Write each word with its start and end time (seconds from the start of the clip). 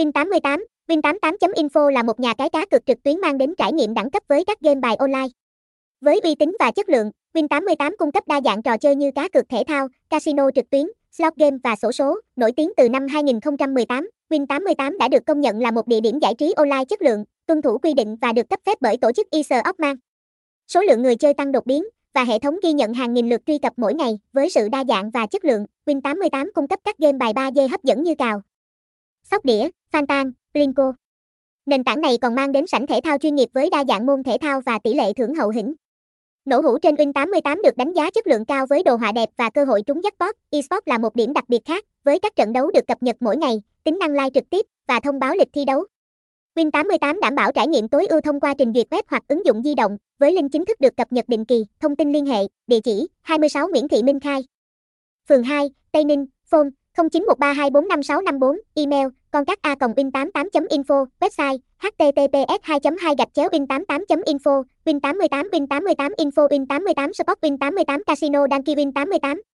Win88, 0.00 0.64
Win88.info 0.88 1.90
là 1.90 2.02
một 2.02 2.20
nhà 2.20 2.34
cái 2.34 2.50
cá 2.50 2.66
cược 2.66 2.86
trực 2.86 3.02
tuyến 3.02 3.20
mang 3.20 3.38
đến 3.38 3.54
trải 3.58 3.72
nghiệm 3.72 3.94
đẳng 3.94 4.10
cấp 4.10 4.22
với 4.28 4.44
các 4.44 4.60
game 4.60 4.80
bài 4.80 4.96
online. 4.96 5.28
Với 6.00 6.20
uy 6.20 6.34
tín 6.34 6.56
và 6.60 6.70
chất 6.70 6.88
lượng, 6.88 7.10
Win88 7.34 7.96
cung 7.98 8.12
cấp 8.12 8.24
đa 8.26 8.40
dạng 8.44 8.62
trò 8.62 8.76
chơi 8.76 8.94
như 8.94 9.10
cá 9.14 9.28
cược 9.28 9.48
thể 9.48 9.62
thao, 9.66 9.88
casino 10.10 10.50
trực 10.54 10.70
tuyến, 10.70 10.86
slot 11.10 11.36
game 11.36 11.56
và 11.64 11.76
sổ 11.76 11.92
số, 11.92 12.20
nổi 12.36 12.52
tiếng 12.52 12.72
từ 12.76 12.88
năm 12.88 13.06
2018. 13.06 14.10
Win88 14.30 14.98
đã 14.98 15.08
được 15.08 15.26
công 15.26 15.40
nhận 15.40 15.60
là 15.60 15.70
một 15.70 15.86
địa 15.86 16.00
điểm 16.00 16.18
giải 16.18 16.34
trí 16.34 16.52
online 16.56 16.84
chất 16.84 17.02
lượng, 17.02 17.24
tuân 17.46 17.62
thủ 17.62 17.78
quy 17.78 17.94
định 17.94 18.16
và 18.20 18.32
được 18.32 18.48
cấp 18.50 18.60
phép 18.66 18.78
bởi 18.80 18.96
tổ 18.96 19.12
chức 19.12 19.30
ISO 19.30 19.62
Số 20.68 20.80
lượng 20.82 21.02
người 21.02 21.16
chơi 21.16 21.34
tăng 21.34 21.52
đột 21.52 21.66
biến 21.66 21.84
và 22.14 22.24
hệ 22.24 22.38
thống 22.38 22.56
ghi 22.62 22.72
nhận 22.72 22.94
hàng 22.94 23.14
nghìn 23.14 23.28
lượt 23.28 23.40
truy 23.46 23.58
cập 23.58 23.72
mỗi 23.76 23.94
ngày 23.94 24.18
với 24.32 24.50
sự 24.50 24.68
đa 24.68 24.84
dạng 24.88 25.10
và 25.10 25.26
chất 25.26 25.44
lượng. 25.44 25.66
Win88 25.86 26.50
cung 26.54 26.68
cấp 26.68 26.80
các 26.84 26.98
game 26.98 27.18
bài 27.18 27.32
3D 27.32 27.68
hấp 27.68 27.84
dẫn 27.84 28.02
như 28.02 28.14
cào, 28.14 28.42
sóc 29.30 29.44
đĩa, 29.44 29.68
Fantan, 29.92 30.32
Blinko. 30.54 30.92
Nền 31.66 31.84
tảng 31.84 32.00
này 32.00 32.18
còn 32.22 32.34
mang 32.34 32.52
đến 32.52 32.66
sảnh 32.66 32.86
thể 32.86 33.00
thao 33.04 33.18
chuyên 33.18 33.34
nghiệp 33.34 33.48
với 33.52 33.70
đa 33.70 33.84
dạng 33.88 34.06
môn 34.06 34.22
thể 34.22 34.36
thao 34.40 34.60
và 34.60 34.78
tỷ 34.84 34.94
lệ 34.94 35.12
thưởng 35.12 35.34
hậu 35.34 35.50
hĩnh. 35.50 35.74
Nổ 36.44 36.60
hũ 36.60 36.78
trên 36.78 36.94
Win88 36.94 37.62
được 37.62 37.76
đánh 37.76 37.92
giá 37.92 38.10
chất 38.10 38.26
lượng 38.26 38.44
cao 38.44 38.66
với 38.66 38.82
đồ 38.82 38.96
họa 38.96 39.12
đẹp 39.12 39.28
và 39.36 39.50
cơ 39.50 39.64
hội 39.64 39.82
trúng 39.86 40.00
jackpot. 40.00 40.32
Esports 40.50 40.88
là 40.88 40.98
một 40.98 41.14
điểm 41.16 41.32
đặc 41.32 41.44
biệt 41.48 41.64
khác, 41.64 41.84
với 42.04 42.18
các 42.20 42.36
trận 42.36 42.52
đấu 42.52 42.70
được 42.70 42.86
cập 42.86 43.02
nhật 43.02 43.16
mỗi 43.20 43.36
ngày, 43.36 43.62
tính 43.84 43.98
năng 43.98 44.10
live 44.10 44.30
trực 44.34 44.50
tiếp 44.50 44.66
và 44.88 45.00
thông 45.00 45.18
báo 45.18 45.34
lịch 45.34 45.48
thi 45.52 45.64
đấu. 45.64 45.84
Win88 46.54 47.20
đảm 47.20 47.34
bảo 47.34 47.52
trải 47.52 47.66
nghiệm 47.66 47.88
tối 47.88 48.06
ưu 48.06 48.20
thông 48.20 48.40
qua 48.40 48.54
trình 48.58 48.72
duyệt 48.74 48.86
web 48.90 49.02
hoặc 49.08 49.22
ứng 49.28 49.46
dụng 49.46 49.62
di 49.62 49.74
động, 49.74 49.96
với 50.18 50.32
link 50.32 50.52
chính 50.52 50.64
thức 50.64 50.80
được 50.80 50.96
cập 50.96 51.12
nhật 51.12 51.28
định 51.28 51.44
kỳ. 51.44 51.64
Thông 51.80 51.96
tin 51.96 52.12
liên 52.12 52.26
hệ, 52.26 52.46
địa 52.66 52.80
chỉ 52.80 53.08
26 53.22 53.68
Nguyễn 53.68 53.88
Thị 53.88 54.02
Minh 54.02 54.20
Khai, 54.20 54.44
phường 55.28 55.42
2, 55.42 55.70
Tây 55.92 56.04
Ninh, 56.04 56.26
phone 56.44 56.68
0913245654, 56.96 58.58
email 58.74 59.06
con 59.32 59.44
các 59.44 59.58
a 59.62 59.74
win 59.96 60.10
88 60.10 60.66
info, 60.68 61.04
website 61.20 61.58
https 61.78 62.58
2 62.62 62.78
2 62.96 63.14
gạch 63.18 63.28
chéo 63.34 63.48
win 63.52 63.66
88 63.66 64.22
info 64.26 64.62
win 64.84 65.00
88 65.00 65.48
win 65.52 65.66
88 65.66 66.12
info 66.16 66.46
win 66.50 66.66
88 66.66 67.12
sport 67.12 67.38
win 67.42 67.56
88 67.58 68.02
casino, 68.06 68.46
đăng 68.46 68.62
ký 68.62 68.74
win 68.74 68.92
88 68.92 69.49